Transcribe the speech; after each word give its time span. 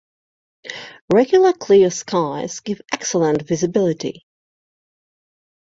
Regular 1.13 1.53
clear 1.53 1.91
skies 1.91 2.61
give 2.61 2.81
excellent 2.91 3.43
visibility. 3.43 4.25